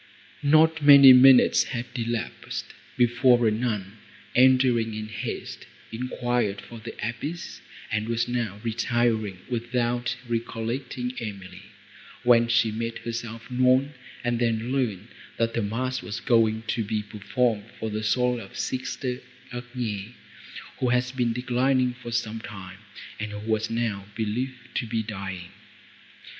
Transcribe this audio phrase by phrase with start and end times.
[0.41, 3.99] Not many minutes had elapsed, before a nun,
[4.35, 8.27] entering in haste, enquired for the abbess, and was
[8.63, 11.61] retiring, without recollecting Emily,
[12.23, 13.93] when she made herself known,
[14.23, 18.57] and then learned, that a mass was going to be performed for the soul of
[18.57, 19.21] sister
[19.53, 20.13] Agnes,
[20.79, 22.79] who had been declining, for some time,
[23.19, 25.51] and who was now believed to be dying.